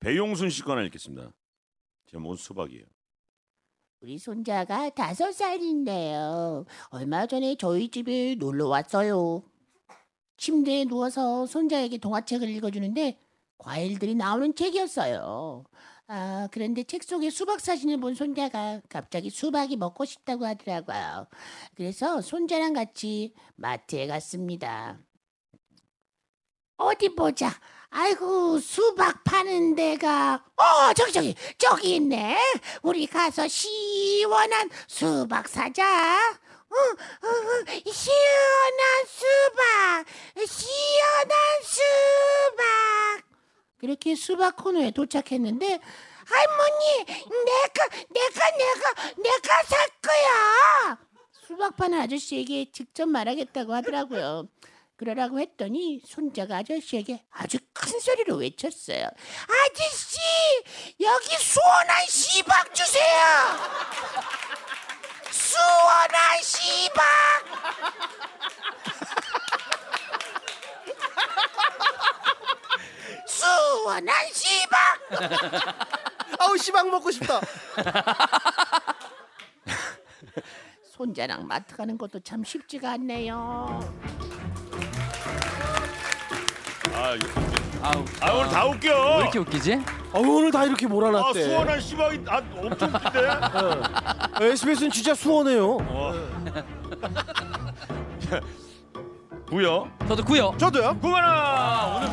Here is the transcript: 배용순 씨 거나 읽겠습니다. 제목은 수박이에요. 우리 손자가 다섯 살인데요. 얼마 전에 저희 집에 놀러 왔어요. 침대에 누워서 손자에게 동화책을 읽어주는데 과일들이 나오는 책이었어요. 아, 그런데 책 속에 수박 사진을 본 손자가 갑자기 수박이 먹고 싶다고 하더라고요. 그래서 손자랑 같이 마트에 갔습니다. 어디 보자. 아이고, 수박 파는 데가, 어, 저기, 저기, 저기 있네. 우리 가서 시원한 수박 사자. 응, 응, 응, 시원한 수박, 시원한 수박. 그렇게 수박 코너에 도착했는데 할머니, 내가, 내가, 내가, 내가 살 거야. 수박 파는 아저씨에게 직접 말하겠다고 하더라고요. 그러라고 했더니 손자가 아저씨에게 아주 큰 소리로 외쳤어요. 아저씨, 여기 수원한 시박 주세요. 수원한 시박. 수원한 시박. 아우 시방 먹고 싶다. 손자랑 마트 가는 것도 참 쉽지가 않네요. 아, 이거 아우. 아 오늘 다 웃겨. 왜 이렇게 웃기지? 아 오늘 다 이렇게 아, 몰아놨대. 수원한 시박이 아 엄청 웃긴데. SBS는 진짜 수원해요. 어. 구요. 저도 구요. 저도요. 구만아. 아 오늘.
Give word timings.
배용순 0.00 0.48
씨 0.48 0.62
거나 0.62 0.82
읽겠습니다. 0.82 1.30
제목은 2.06 2.36
수박이에요. 2.36 2.84
우리 4.00 4.18
손자가 4.18 4.88
다섯 4.90 5.30
살인데요. 5.30 6.64
얼마 6.88 7.26
전에 7.26 7.54
저희 7.56 7.90
집에 7.90 8.34
놀러 8.34 8.66
왔어요. 8.68 9.42
침대에 10.38 10.86
누워서 10.86 11.44
손자에게 11.44 11.98
동화책을 11.98 12.48
읽어주는데 12.48 13.20
과일들이 13.58 14.14
나오는 14.14 14.54
책이었어요. 14.54 15.64
아, 16.06 16.48
그런데 16.50 16.82
책 16.82 17.04
속에 17.04 17.28
수박 17.28 17.60
사진을 17.60 18.00
본 18.00 18.14
손자가 18.14 18.80
갑자기 18.88 19.28
수박이 19.28 19.76
먹고 19.76 20.06
싶다고 20.06 20.46
하더라고요. 20.46 21.26
그래서 21.74 22.22
손자랑 22.22 22.72
같이 22.72 23.34
마트에 23.56 24.06
갔습니다. 24.06 24.98
어디 26.78 27.14
보자. 27.14 27.50
아이고, 27.92 28.58
수박 28.60 29.24
파는 29.24 29.74
데가, 29.74 30.44
어, 30.56 30.92
저기, 30.94 31.12
저기, 31.12 31.34
저기 31.58 31.96
있네. 31.96 32.38
우리 32.82 33.06
가서 33.06 33.48
시원한 33.48 34.70
수박 34.86 35.48
사자. 35.48 36.20
응, 36.72 36.96
응, 37.24 37.30
응, 37.66 37.92
시원한 37.92 39.06
수박, 39.08 40.04
시원한 40.46 41.62
수박. 41.64 43.22
그렇게 43.78 44.14
수박 44.14 44.56
코너에 44.56 44.92
도착했는데 44.92 45.80
할머니, 46.26 47.04
내가, 47.06 47.88
내가, 48.08 48.50
내가, 48.56 49.12
내가 49.16 49.62
살 49.64 49.88
거야. 50.00 50.98
수박 51.44 51.76
파는 51.76 51.98
아저씨에게 52.02 52.70
직접 52.70 53.06
말하겠다고 53.08 53.74
하더라고요. 53.74 54.46
그러라고 55.00 55.40
했더니 55.40 56.02
손자가 56.06 56.58
아저씨에게 56.58 57.24
아주 57.30 57.56
큰 57.72 57.98
소리로 57.98 58.36
외쳤어요. 58.36 59.08
아저씨, 59.48 60.18
여기 61.00 61.38
수원한 61.38 62.04
시박 62.06 62.74
주세요. 62.74 63.24
수원한 65.30 66.42
시박. 66.42 67.02
수원한 73.26 74.14
시박. 74.34 74.80
아우 76.40 76.58
시방 76.58 76.90
먹고 76.90 77.10
싶다. 77.10 77.40
손자랑 80.92 81.46
마트 81.46 81.74
가는 81.74 81.96
것도 81.96 82.20
참 82.20 82.44
쉽지가 82.44 82.90
않네요. 82.90 83.80
아, 87.00 87.14
이거 87.14 87.26
아우. 87.82 88.04
아 88.20 88.30
오늘 88.32 88.48
다 88.50 88.66
웃겨. 88.66 89.16
왜 89.16 89.22
이렇게 89.22 89.38
웃기지? 89.38 89.80
아 90.12 90.18
오늘 90.18 90.50
다 90.50 90.66
이렇게 90.66 90.84
아, 90.84 90.88
몰아놨대. 90.90 91.44
수원한 91.44 91.80
시박이 91.80 92.20
아 92.28 92.42
엄청 92.58 92.92
웃긴데. 92.94 94.48
SBS는 94.52 94.90
진짜 94.90 95.14
수원해요. 95.14 95.78
어. 95.80 96.12
구요. 99.48 99.88
저도 100.06 100.22
구요. 100.24 100.52
저도요. 100.58 100.98
구만아. 101.00 101.26
아 101.26 101.96
오늘. 101.96 102.09